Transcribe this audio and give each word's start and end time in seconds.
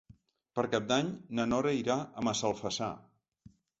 Per 0.59 0.63
Cap 0.71 0.87
d'Any 0.91 1.11
na 1.39 1.45
Nora 1.51 1.73
irà 1.81 1.99
a 1.99 2.25
Massalfassar. 2.29 2.89